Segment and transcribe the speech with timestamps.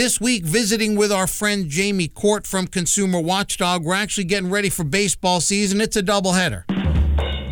[0.00, 3.84] This week, visiting with our friend Jamie Court from Consumer Watchdog.
[3.84, 5.78] We're actually getting ready for baseball season.
[5.78, 6.79] It's a doubleheader.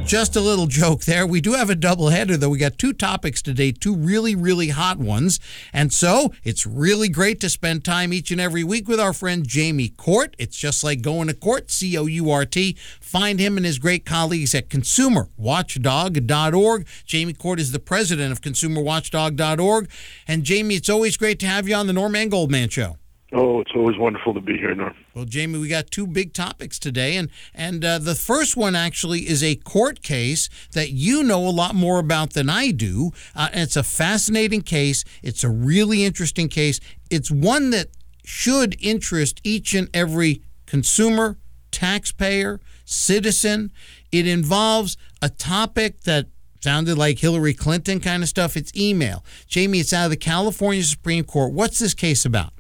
[0.08, 1.27] Just a little joke there.
[1.27, 2.49] We do have a double header, though.
[2.49, 5.38] We got two topics today, two really, really hot ones.
[5.71, 9.47] And so it's really great to spend time each and every week with our friend
[9.47, 10.35] Jamie Court.
[10.38, 12.74] It's just like going to court, C O U R T.
[13.03, 16.87] Find him and his great colleagues at consumerwatchdog.org.
[17.05, 19.91] Jamie Court is the president of consumerwatchdog.org.
[20.27, 22.97] And Jamie, it's always great to have you on the Norm Goldman Show.
[23.30, 24.95] Oh, it's always wonderful to be here, Norm.
[25.14, 29.28] Well, Jamie, we got two big topics today, and and uh, the first one actually
[29.28, 33.10] is a court case that you know a lot more about than I do.
[33.37, 35.04] Uh, it's a fascinating case.
[35.23, 36.80] It's a really interesting case.
[37.10, 37.88] It's one that
[38.24, 41.37] should interest each and every consumer,
[41.70, 43.73] taxpayer, citizen.
[44.10, 46.29] It involves a topic that
[46.60, 48.56] sounded like Hillary Clinton kind of stuff.
[48.56, 49.23] It's email.
[49.46, 51.52] Jamie, it's out of the California Supreme Court.
[51.52, 52.54] What's this case about?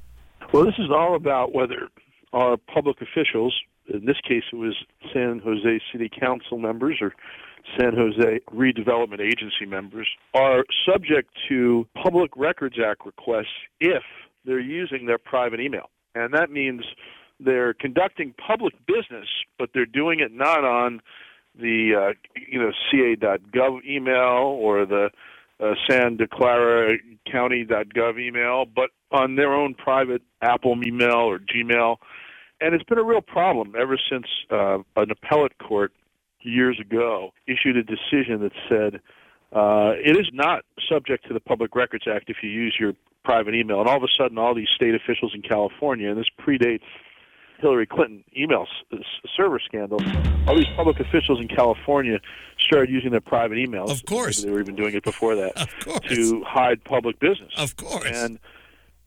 [0.52, 1.88] Well, this is all about whether
[2.32, 3.54] our public officials,
[3.92, 4.74] in this case it was
[5.12, 7.12] San Jose City Council members or
[7.78, 13.46] San Jose Redevelopment Agency members, are subject to Public Records Act requests
[13.78, 14.02] if
[14.46, 15.90] they're using their private email.
[16.14, 16.82] And that means
[17.38, 21.02] they're conducting public business, but they're doing it not on
[21.60, 25.10] the uh, you know ca.gov email or the
[25.60, 26.96] uh, Santa Clara
[27.30, 31.96] County.gov email, but on their own private Apple email or Gmail.
[32.60, 35.92] And it's been a real problem ever since uh, an appellate court
[36.40, 39.00] years ago issued a decision that said
[39.52, 43.54] uh, it is not subject to the Public Records Act if you use your private
[43.54, 43.80] email.
[43.80, 46.82] And all of a sudden, all these state officials in California, and this predates
[47.58, 48.66] Hillary Clinton email
[49.36, 50.00] server scandal,
[50.46, 52.20] all these public officials in California
[52.58, 53.90] started using their private emails.
[53.90, 55.52] Of course, they were even doing it before that.
[55.68, 57.52] Of course, to hide public business.
[57.56, 58.38] Of course, and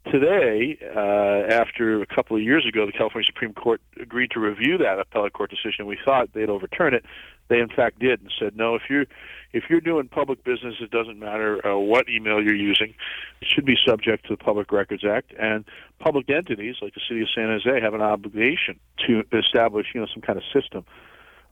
[0.10, 4.78] today, uh, after a couple of years ago, the California Supreme Court agreed to review
[4.78, 5.86] that appellate court decision.
[5.86, 7.06] We thought they'd overturn it.
[7.50, 9.06] They in fact did, and said, no, if you're
[9.52, 12.94] if you're doing public business, it doesn't matter uh, what email you're using.
[13.42, 15.66] It should be subject to the Public Records Act, and
[16.00, 20.08] public entities like the City of San Jose have an obligation to establish, you know,
[20.14, 20.86] some kind of system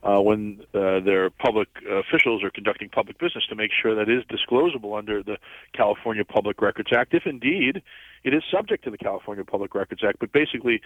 [0.03, 4.23] uh, when uh, their public officials are conducting public business to make sure that is
[4.25, 5.37] disclosable under the
[5.73, 7.81] California Public Records Act, if indeed
[8.23, 10.19] it is subject to the California Public Records Act.
[10.19, 10.81] But basically,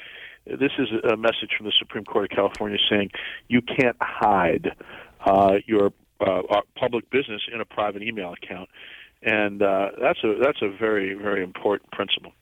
[0.46, 3.12] this is a message from the Supreme Court of California saying
[3.48, 4.76] you can't hide
[5.26, 8.70] uh, your uh, public business in a private email account,
[9.22, 12.34] and uh, that's a that's a very very important principle.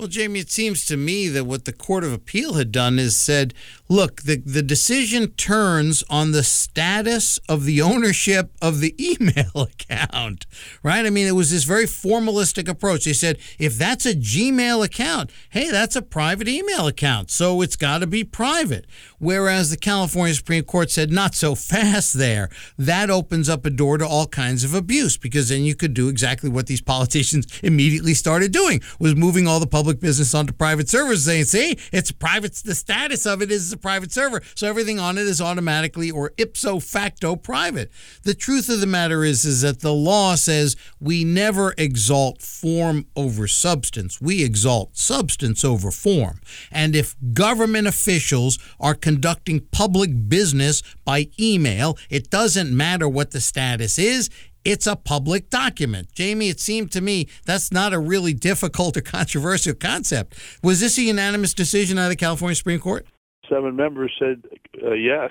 [0.00, 3.14] Well, Jamie, it seems to me that what the Court of Appeal had done is
[3.14, 3.52] said,
[3.90, 10.46] look, the, the decision turns on the status of the ownership of the email account,
[10.82, 11.04] right?
[11.04, 13.04] I mean, it was this very formalistic approach.
[13.04, 17.76] They said, if that's a Gmail account, hey, that's a private email account, so it's
[17.76, 18.86] got to be private.
[19.18, 22.48] Whereas the California Supreme Court said, not so fast there.
[22.78, 26.08] That opens up a door to all kinds of abuse because then you could do
[26.08, 30.52] exactly what these politicians immediately started doing, was moving all the public public business onto
[30.52, 34.40] private servers saying, see, it's private, the status of it is a private server.
[34.54, 37.90] So everything on it is automatically or ipso facto private.
[38.22, 43.06] The truth of the matter is, is that the law says we never exalt form
[43.16, 44.20] over substance.
[44.20, 46.40] We exalt substance over form.
[46.70, 53.40] And if government officials are conducting public business by email, it doesn't matter what the
[53.40, 54.30] status is.
[54.64, 56.12] It's a public document.
[56.12, 60.34] Jamie, it seemed to me that's not a really difficult or controversial concept.
[60.62, 63.06] Was this a unanimous decision out of the California Supreme Court?
[63.48, 64.42] Seven members said
[64.84, 65.30] uh, yes.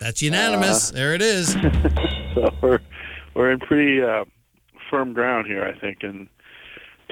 [0.00, 0.90] That's unanimous.
[0.90, 1.52] Uh, there it is.
[2.34, 2.80] so we're
[3.34, 4.24] we're in pretty uh,
[4.90, 6.28] firm ground here, I think, and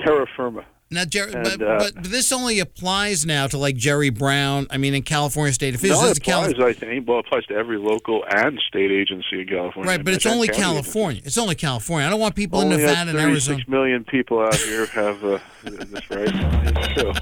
[0.04, 0.64] terra firma.
[0.92, 4.66] Now, Jerry, and, but, uh, but this only applies now to like Jerry Brown.
[4.70, 6.02] I mean, in California state officials.
[6.02, 6.54] No, it applies.
[6.58, 7.06] I think.
[7.06, 9.88] Well, it applies to every local and state agency in California.
[9.88, 11.18] Right, but it's only California.
[11.18, 11.26] Agency.
[11.28, 12.08] It's only California.
[12.08, 13.58] I don't want people only in Nevada and Arizona.
[13.58, 16.28] Six million people out here have uh, this right.
[16.28, 17.12] It's true.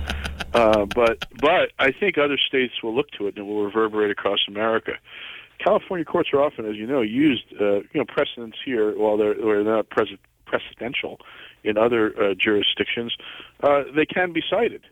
[0.55, 4.11] Uh, but but I think other states will look to it and it will reverberate
[4.11, 4.93] across America.
[5.63, 9.35] California courts are often, as you know, used uh, you know precedents here while they're,
[9.35, 10.17] they're not pres-
[10.47, 11.19] precedential
[11.69, 13.15] in other uh, jurisdictions,
[13.63, 14.83] uh, they can be cited,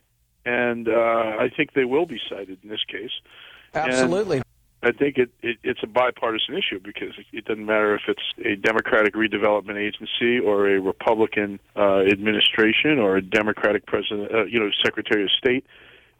[0.44, 3.12] and uh, I think they will be cited in this case.
[3.74, 4.38] Absolutely.
[4.38, 4.44] And
[4.82, 8.22] I think it, it, it's a bipartisan issue because it, it, doesn't matter if it's
[8.44, 14.60] a Democratic redevelopment agency or a Republican uh, administration or a Democratic president, uh, you
[14.60, 15.66] know, Secretary of State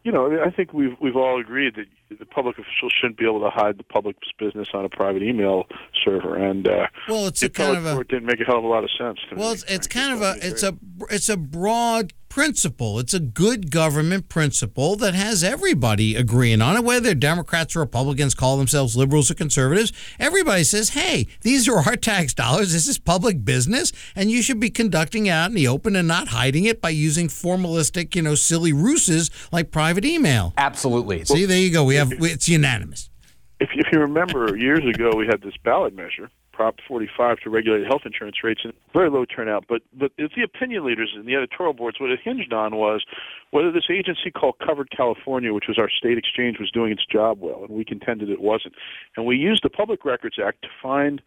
[0.07, 3.41] you know, I think we've we've all agreed that the public officials shouldn't be able
[3.41, 5.65] to hide the public's business on a private email
[6.05, 8.67] server, and uh, well, it's a kind of a didn't make a hell of a
[8.67, 9.19] lot of sense.
[9.35, 10.77] well, me, it's, it's kind of a it's a
[11.09, 12.99] it's a broad principle.
[12.99, 18.35] It's a good government principle that has everybody agreeing on it, whether Democrats or Republicans
[18.35, 19.91] call themselves liberals or conservatives.
[20.19, 22.73] Everybody says, hey, these are our tax dollars.
[22.73, 26.07] This is public business, and you should be conducting it out in the open and
[26.07, 30.53] not hiding it by using formalistic, you know, silly ruses like private email.
[30.57, 31.25] Absolutely.
[31.25, 31.85] See, there you go.
[31.85, 33.09] We have it's unanimous.
[33.59, 37.85] If, if you remember, years ago we had this ballot measure Prop 45 to regulate
[37.85, 39.65] health insurance rates, and very low turnout.
[39.69, 41.99] But but it's the opinion leaders and the editorial boards.
[41.99, 43.05] What it hinged on was
[43.51, 47.37] whether this agency called Covered California, which was our state exchange, was doing its job
[47.39, 48.73] well, and we contended it wasn't.
[49.15, 51.21] And we used the Public Records Act to find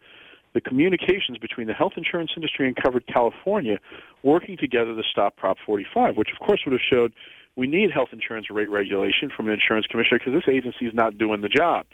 [0.53, 3.77] the communications between the health insurance industry and Covered California
[4.23, 7.13] working together to stop Prop 45, which of course would have showed
[7.55, 11.17] we need health insurance rate regulation from an insurance commissioner because this agency is not
[11.17, 11.85] doing the job.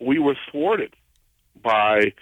[0.00, 0.94] We were thwarted
[1.62, 2.12] by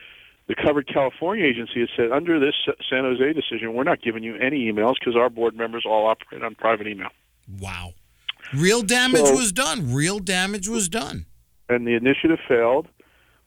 [0.49, 2.55] the covered California agency has said under this
[2.89, 6.43] San Jose decision, we're not giving you any emails because our board members all operate
[6.43, 7.09] on private email.
[7.61, 7.95] Wow.
[8.55, 9.93] Real damage So- was done.
[9.93, 11.27] Real damage was done.
[11.69, 12.87] And the initiative failed.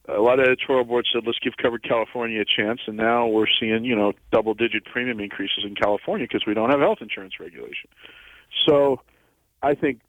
[0.09, 2.81] A lot of editorial boards said, let's give covered California a chance.
[2.87, 6.69] And now we're seeing, you know, double digit premium increases in California because we don't
[6.71, 7.89] have health insurance regulation.
[8.67, 9.01] So
[9.61, 9.99] I think,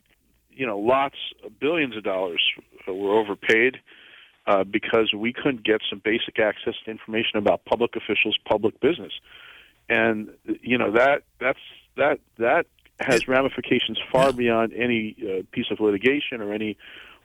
[0.50, 1.16] you know, lots,
[1.60, 2.42] billions of dollars
[2.88, 3.76] were overpaid.
[4.46, 9.12] Uh, because we couldn't get some basic access to information about public officials' public business,
[9.88, 10.30] and
[10.62, 11.58] you know that that's
[11.96, 12.66] that that
[13.00, 16.76] has ramifications far beyond any uh, piece of litigation or any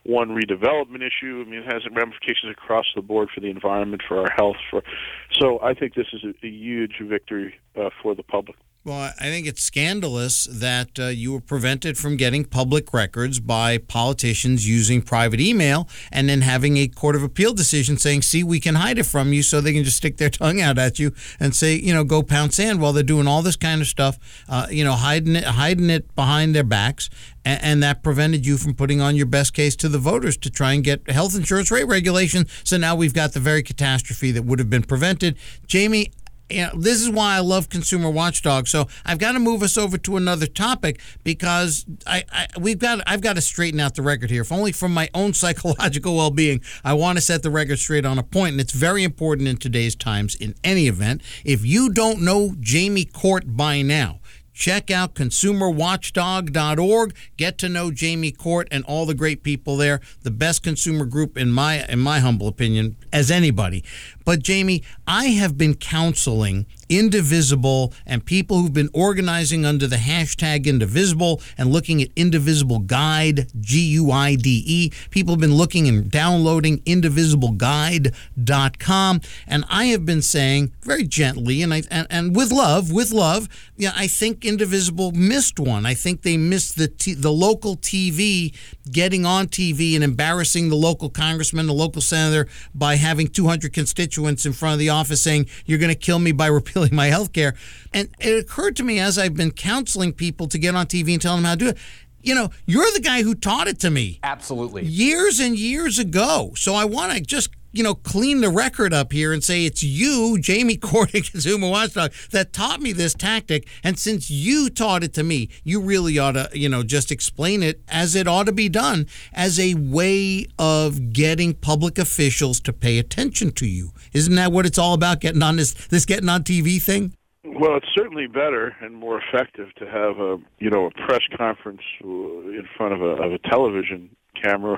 [0.04, 1.44] one redevelopment issue.
[1.46, 4.58] I mean, it has ramifications across the board for the environment, for our health.
[4.70, 4.84] For
[5.32, 8.58] so, I think this is a, a huge victory uh, for the public.
[8.86, 13.80] Well, I think it's scandalous that uh, you were prevented from getting public records by
[13.80, 18.60] politicians using private email and then having a court of appeal decision saying, see, we
[18.60, 21.14] can hide it from you so they can just stick their tongue out at you
[21.40, 24.20] and say, you know, go pound sand while they're doing all this kind of stuff,
[24.48, 27.10] uh, you know, hiding it, hiding it behind their backs.
[27.44, 30.52] And, and that prevented you from putting on your best case to the voters to
[30.52, 32.46] try and get health insurance rate regulation.
[32.64, 35.38] So now we've got the very catastrophe that would have been prevented.
[35.66, 36.12] Jamie,
[36.50, 38.68] you know, this is why I love Consumer Watchdog.
[38.68, 43.02] So I've got to move us over to another topic because I, I we've got
[43.08, 44.42] I've got to straighten out the record here.
[44.42, 48.20] If only from my own psychological well-being, I want to set the record straight on
[48.20, 50.36] a point, and it's very important in today's times.
[50.36, 54.20] In any event, if you don't know Jamie Court by now.
[54.56, 57.16] Check out consumerwatchdog.org.
[57.36, 60.00] Get to know Jamie Court and all the great people there.
[60.22, 63.84] The best consumer group in my in my humble opinion as anybody.
[64.26, 70.66] But Jamie, I have been counseling Indivisible and people who've been organizing under the hashtag
[70.66, 74.92] Indivisible and looking at Indivisible Guide, G U I D E.
[75.10, 79.22] People have been looking and downloading indivisibleguide.com.
[79.48, 83.48] And I have been saying very gently and I and, and with love, with love,
[83.78, 85.88] yeah, I think Indivisible missed one.
[85.88, 88.54] I think they missed the t- the local TV
[88.92, 94.15] getting on TV and embarrassing the local congressman, the local senator by having 200 constituents
[94.46, 97.34] in front of the office saying you're going to kill me by repealing my health
[97.34, 97.56] care.
[97.94, 101.22] And it occurred to me as I've been counseling people to get on TV and
[101.22, 101.78] tell them how to do it.
[102.22, 104.84] You know, you're the guy who taught it to me Absolutely.
[104.86, 106.54] years and years ago.
[106.56, 109.84] So I want to just you know clean the record up here and say it's
[109.84, 113.68] you, Jamie Cordick, Consumer Watchdog, that taught me this tactic.
[113.84, 117.64] And since you taught it to me, you really ought to you know just explain
[117.64, 122.74] it as it ought to be done as a way of getting public officials to
[122.74, 123.92] pay attention to you.
[124.14, 125.20] Isn't that what it's all about?
[125.20, 127.16] Getting on this this getting on TV thing.
[127.44, 131.82] Well, it's certainly better and more effective to have a you know a press conference
[132.04, 134.10] uh, in front of a, of a television
[134.42, 134.78] camera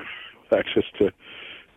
[0.52, 1.10] access to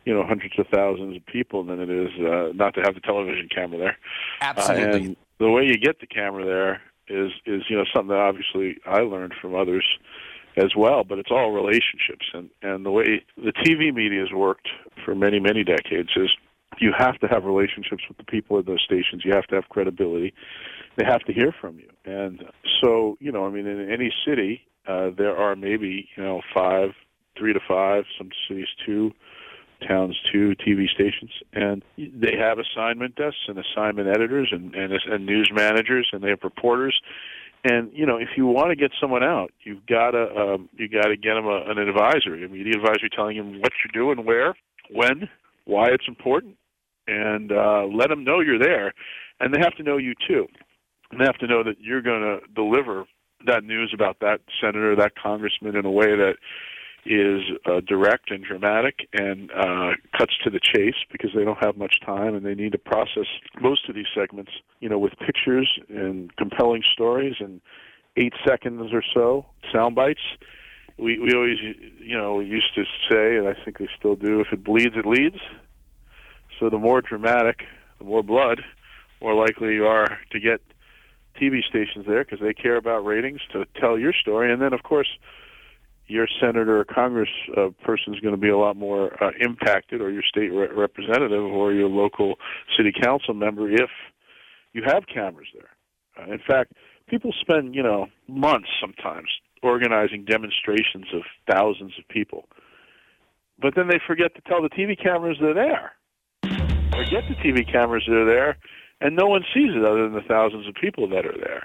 [0.06, 3.02] you know hundreds of thousands of people than it is uh, not to have the
[3.02, 3.98] television camera there.
[4.42, 4.84] Absolutely.
[4.84, 8.20] Uh, and the way you get the camera there is is you know something that
[8.20, 9.86] obviously I learned from others
[10.58, 14.70] as well, but it's all relationships and and the way the TV media has worked
[15.06, 16.30] for many many decades is
[16.80, 19.24] you have to have relationships with the people at those stations.
[19.26, 20.34] You have to have credibility.
[20.98, 21.90] They have to hear from you.
[22.06, 22.44] And
[22.82, 26.90] so, you know, I mean, in any city, uh, there are maybe, you know, five,
[27.38, 29.12] three to five, some cities two,
[29.88, 31.32] towns two TV stations.
[31.54, 36.30] And they have assignment desks and assignment editors and, and, and news managers and they
[36.30, 37.00] have reporters.
[37.64, 40.90] And you know, if you want to get someone out, you've got to um, you
[40.90, 44.26] got to get them a, an advisory, a media advisory, telling them what you're doing,
[44.26, 44.56] where,
[44.90, 45.30] when,
[45.66, 46.58] why it's important,
[47.08, 48.94] and uh, let them know you're there.
[49.40, 50.48] And they have to know you too.
[51.12, 53.06] And they have to know that you're going to deliver
[53.46, 56.36] that news about that senator, that congressman, in a way that
[57.06, 61.76] is uh, direct and dramatic and uh, cuts to the chase because they don't have
[61.78, 63.26] much time and they need to process
[63.60, 67.62] most of these segments, you know, with pictures and compelling stories and
[68.18, 70.22] eight seconds or so sound bites.
[70.98, 71.58] We we always
[72.00, 75.06] you know used to say, and I think they still do, if it bleeds, it
[75.06, 75.40] leads.
[76.60, 77.64] So the more dramatic,
[77.98, 78.62] the more blood,
[79.22, 80.62] more likely you are to get
[81.40, 84.52] TV stations there because they care about ratings to tell your story.
[84.52, 85.08] And then, of course,
[86.12, 90.02] your senator or congress uh, person is going to be a lot more uh, impacted,
[90.02, 92.36] or your state re- representative, or your local
[92.78, 93.90] city council member if
[94.74, 95.70] you have cameras there.
[96.20, 96.74] Uh, in fact,
[97.08, 99.28] people spend you know months sometimes
[99.64, 102.46] organizing demonstrations of thousands of people,
[103.60, 105.94] but then they forget to tell the TV cameras they're there,
[106.44, 108.58] or get the TV cameras that are there,
[109.00, 111.64] and no one sees it other than the thousands of people that are there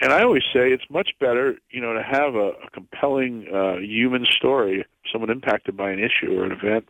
[0.00, 3.78] and I always say it's much better, you know, to have a, a compelling uh,
[3.78, 6.88] human story, someone impacted by an issue or an event,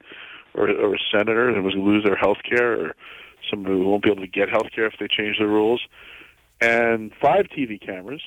[0.54, 2.96] or, or a senator that was going to lose their health care, or
[3.48, 5.82] someone who won't be able to get health care if they change the rules,
[6.60, 8.22] and five TV cameras,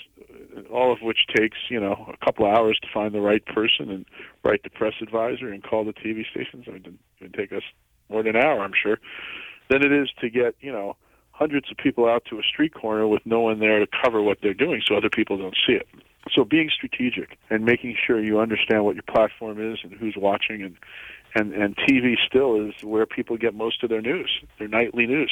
[0.71, 3.89] all of which takes, you know, a couple of hours to find the right person
[3.89, 4.05] and
[4.43, 6.65] write the press advisor and call the TV stations.
[6.67, 7.63] I mean, it would take us
[8.07, 9.00] more than an hour, I'm sure,
[9.69, 10.95] than it is to get, you know,
[11.39, 14.39] hundreds of people out to a street corner with no one there to cover what
[14.43, 15.88] they're doing so other people don't see it.
[16.36, 20.62] So being strategic and making sure you understand what your platform is and who's watching
[20.62, 20.75] and
[21.36, 25.31] and and TV still is where people get most of their news, their nightly news.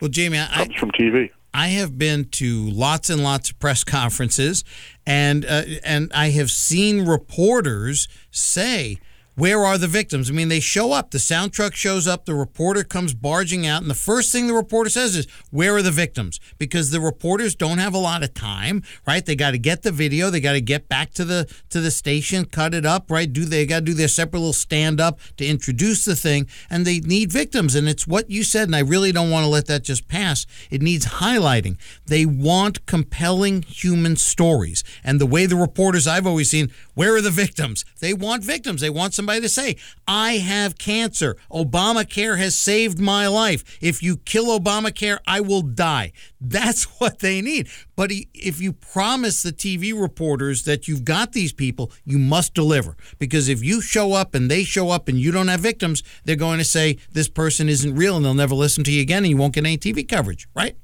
[0.00, 1.30] Well, Jamie, I, comes from TV.
[1.52, 4.62] I have been to lots and lots of press conferences,
[5.06, 8.98] and uh, and I have seen reporters say
[9.40, 10.28] where are the victims?
[10.28, 11.12] I mean, they show up.
[11.12, 12.26] The sound truck shows up.
[12.26, 15.82] The reporter comes barging out, and the first thing the reporter says is, "Where are
[15.82, 19.24] the victims?" Because the reporters don't have a lot of time, right?
[19.24, 20.28] They got to get the video.
[20.28, 23.32] They got to get back to the to the station, cut it up, right?
[23.32, 26.84] Do they got to do their separate little stand up to introduce the thing, and
[26.84, 27.74] they need victims.
[27.74, 30.44] And it's what you said, and I really don't want to let that just pass.
[30.70, 31.78] It needs highlighting.
[32.06, 37.22] They want compelling human stories, and the way the reporters I've always seen, where are
[37.22, 37.86] the victims?
[38.00, 38.82] They want victims.
[38.82, 39.76] They want somebody to say,
[40.08, 41.36] I have cancer.
[41.52, 43.78] Obamacare has saved my life.
[43.80, 46.12] If you kill Obamacare, I will die.
[46.40, 47.68] That's what they need.
[47.94, 52.96] But if you promise the TV reporters that you've got these people, you must deliver.
[53.18, 56.36] Because if you show up and they show up and you don't have victims, they're
[56.36, 59.28] going to say this person isn't real and they'll never listen to you again and
[59.28, 60.76] you won't get any TV coverage, right?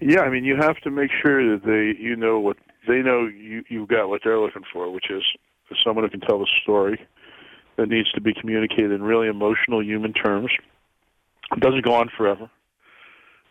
[0.00, 2.56] Yeah, I mean, you have to make sure that they, you know what
[2.88, 5.22] they know you you've got what they're looking for, which is
[5.84, 7.00] someone who can tell the story
[7.76, 10.50] that needs to be communicated in really emotional human terms.
[11.52, 12.50] It doesn't go on forever.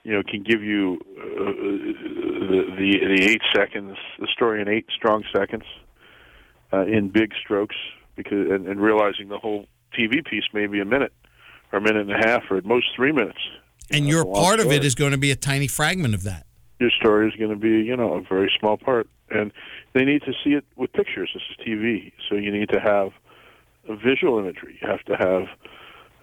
[0.03, 4.87] You know, can give you uh, the, the the eight seconds, the story in eight
[4.95, 5.63] strong seconds,
[6.73, 7.75] uh, in big strokes,
[8.15, 11.13] because and, and realizing the whole TV piece may be a minute,
[11.71, 13.37] or a minute and a half, or at most three minutes.
[13.91, 14.75] And your part story.
[14.75, 16.47] of it is going to be a tiny fragment of that.
[16.81, 19.51] Your story is going to be, you know, a very small part, and
[19.93, 21.29] they need to see it with pictures.
[21.31, 23.11] This is TV, so you need to have
[24.03, 24.79] visual imagery.
[24.81, 25.43] You have to have,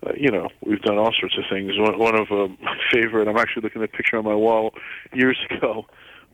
[0.05, 1.73] uh, you know, we've done all sorts of things.
[1.79, 4.75] One, one of uh, my favorite, I'm actually looking at a picture on my wall
[5.15, 5.87] years ago.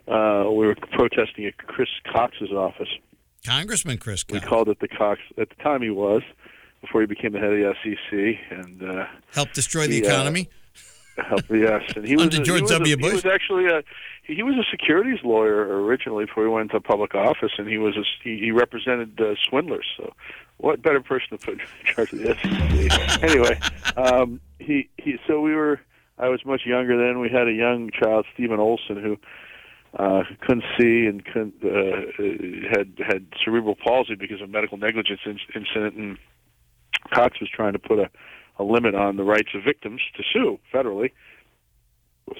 [0.08, 2.88] Uh, we were protesting at Chris Cox's office.
[3.46, 4.40] Congressman Chris Cox.
[4.40, 5.20] We called it the Cox.
[5.38, 6.22] At the time, he was
[6.80, 10.48] before he became the head of the SEC and uh, helped destroy the uh, economy.
[11.16, 12.96] helped yes, and he was under George W.
[12.96, 13.06] Bush.
[13.06, 13.82] He was actually a
[14.26, 17.96] he was a securities lawyer originally before he went into public office, and he was
[17.96, 19.86] a, he, he represented uh, swindlers.
[19.96, 20.12] So
[20.56, 23.22] what better person to put in charge of the SEC?
[23.22, 23.60] anyway,
[23.96, 25.16] um, he he.
[25.26, 25.80] So we were.
[26.16, 27.20] I was much younger then.
[27.20, 29.16] We had a young child, Steven Olsen, who
[29.98, 35.38] uh, couldn't see and couldn't uh, had had cerebral palsy because of medical negligence in,
[35.54, 36.18] incident, and
[37.12, 38.08] Cox was trying to put a,
[38.58, 41.10] a limit on the rights of victims to sue federally.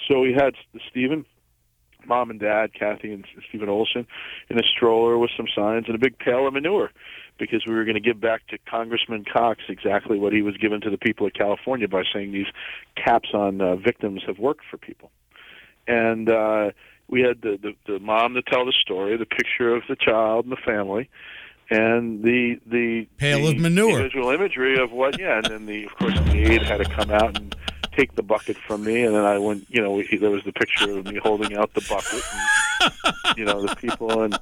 [0.08, 0.54] So we had
[0.88, 1.26] Steven,
[2.06, 4.06] mom and dad, Kathy and Steven Olsen,
[4.48, 6.90] in a stroller with some signs and a big pail of manure
[7.38, 10.80] because we were going to give back to Congressman Cox exactly what he was given
[10.80, 12.46] to the people of California by saying these
[12.96, 15.10] caps on uh, victims have worked for people.
[15.86, 16.70] And uh,
[17.08, 20.46] we had the, the the mom to tell the story, the picture of the child
[20.46, 21.10] and the family,
[21.70, 25.18] and the the pail the, of manure, the visual imagery of what.
[25.18, 27.54] Yeah, and then the of course the aide had to come out and
[27.96, 29.66] take the bucket from me, and then I went.
[29.68, 33.66] You know, there was the picture of me holding out the bucket, and you know
[33.66, 34.38] the people, and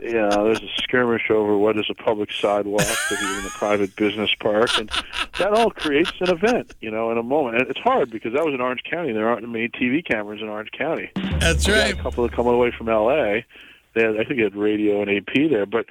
[0.00, 3.50] you know there's a skirmish over what is a public sidewalk that is in a
[3.50, 4.90] private business park, and
[5.38, 6.74] that all creates an event.
[6.80, 9.12] You know, in a moment, and it's hard because that was in Orange County.
[9.12, 11.10] There aren't many TV cameras in Orange County.
[11.40, 11.92] That's right.
[11.92, 13.44] a couple that come away from L.A.
[13.92, 15.86] They had, I think, they had radio and AP there, but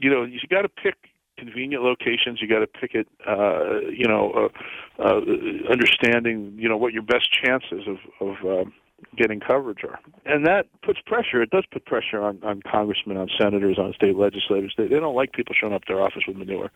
[0.00, 0.94] you know, you got to pick
[1.38, 2.40] convenient locations.
[2.40, 4.50] You got to pick it, uh, you know,
[4.98, 5.20] uh, uh,
[5.70, 8.70] understanding, you know, what your best chances of of, uh,
[9.16, 9.98] getting coverage are.
[10.26, 11.40] And that puts pressure.
[11.42, 14.74] It does put pressure on, on congressmen, on senators, on state legislators.
[14.76, 16.70] They, they don't like people showing up to their office with manure.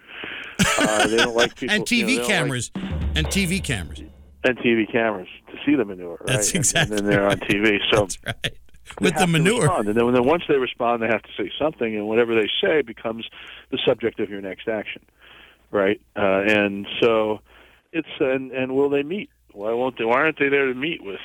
[0.79, 2.71] Uh, they don't like people and TV you know, cameras
[3.15, 4.01] and TV cameras
[4.45, 6.17] and TV cameras to see the manure.
[6.21, 6.27] Right?
[6.27, 6.99] That's exactly.
[6.99, 7.79] And, and then they're on TV.
[7.91, 8.59] So That's right.
[9.01, 9.71] With the manure.
[9.71, 12.83] And then, then once they respond, they have to say something, and whatever they say
[12.83, 13.29] becomes
[13.71, 15.03] the subject of your next action,
[15.71, 16.01] right?
[16.17, 17.41] Uh, and so
[17.93, 19.31] it's and and will they meet?
[19.53, 20.05] Why won't they?
[20.05, 21.21] Why aren't they there to meet with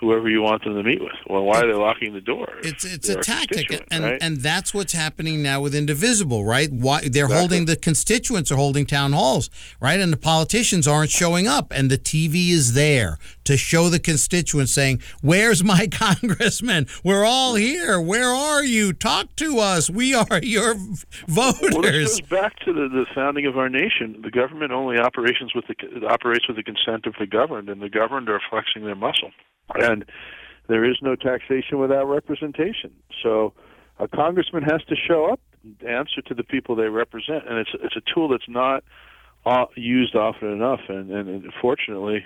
[0.00, 1.12] whoever you want them to meet with.
[1.28, 2.48] Well, why are they locking the door?
[2.62, 4.18] It's it's a tactic, and right?
[4.20, 6.70] and that's what's happening now with Indivisible, right?
[6.70, 7.36] Why they're exactly.
[7.36, 9.50] holding the constituents are holding town halls,
[9.80, 9.98] right?
[9.98, 14.72] And the politicians aren't showing up, and the TV is there to show the constituents
[14.72, 16.86] saying, "Where's my congressman?
[17.04, 18.00] We're all here.
[18.00, 18.92] Where are you?
[18.92, 19.90] Talk to us.
[19.90, 20.74] We are your
[21.26, 24.20] voters." Well, this goes back to the, the founding of our nation.
[24.22, 27.88] The government only operations with the operates with the consent of the governed, and the
[27.88, 29.30] governed are flexing their muscle
[29.74, 30.04] and
[30.68, 32.92] there is no taxation without representation.
[33.22, 33.52] So
[33.98, 37.70] a congressman has to show up, and answer to the people they represent, and it's
[37.74, 38.84] it's a tool that's not
[39.46, 40.80] uh, used often enough.
[40.88, 42.24] And, and, and fortunately,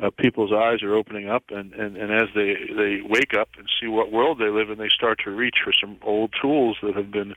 [0.00, 3.68] uh, people's eyes are opening up, and, and, and as they they wake up and
[3.80, 6.94] see what world they live in, they start to reach for some old tools that
[6.94, 7.34] have been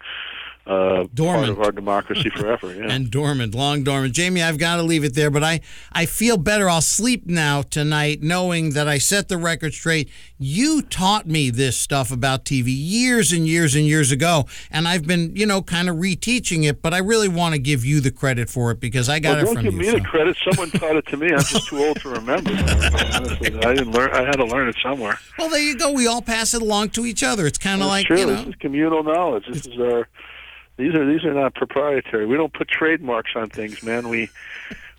[0.65, 1.46] uh, dormant.
[1.46, 2.74] part of our democracy forever.
[2.74, 2.91] Yeah.
[2.91, 4.13] and dormant, long dormant.
[4.13, 6.70] Jamie, I've got to leave it there, but I, I feel better.
[6.70, 10.10] I'll sleep now tonight knowing that I set the record straight.
[10.38, 15.08] You taught me this stuff about TV years and years and years ago, and I've
[15.08, 18.12] been, you know, kind of reteaching it, but I really want to give you the
[18.12, 19.72] credit for it because I got well, it from you.
[19.72, 19.98] Don't give me so.
[19.98, 20.38] the credit.
[20.51, 21.32] Someone taught it to me.
[21.32, 22.51] I'm just too old to remember.
[22.51, 24.12] Honestly, I didn't learn.
[24.12, 25.18] I had to learn it somewhere.
[25.38, 25.91] Well, there you go.
[25.91, 27.46] We all pass it along to each other.
[27.48, 28.20] It's kind of like, true.
[28.20, 28.36] you know.
[28.36, 29.46] This is communal knowledge.
[29.48, 30.08] This is our
[30.82, 32.26] these are these are not proprietary.
[32.26, 34.10] We don't put trademarks on things, man.
[34.10, 34.30] We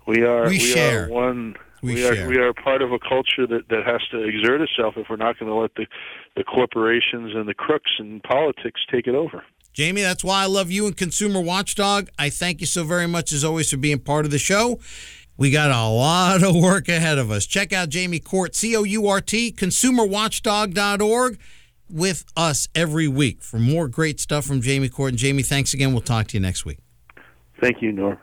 [0.07, 1.05] we are we, we share.
[1.05, 4.23] are one we, we are we are part of a culture that that has to
[4.23, 5.85] exert itself if we're not going to let the
[6.35, 9.43] the corporations and the crooks and politics take it over.
[9.73, 12.07] Jamie, that's why I love you and Consumer Watchdog.
[12.17, 14.79] I thank you so very much as always for being part of the show.
[15.35, 17.45] We got a lot of work ahead of us.
[17.45, 21.39] Check out Jamie Court, C O U R T, consumerwatchdog.org
[21.93, 25.11] with us every week for more great stuff from Jamie Court.
[25.11, 25.91] And Jamie, thanks again.
[25.91, 26.79] We'll talk to you next week.
[27.61, 28.17] Thank you, Norm.